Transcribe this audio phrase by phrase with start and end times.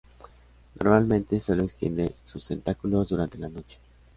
[0.79, 3.77] Normalmente sólo extiende sus tentáculos durante la noche.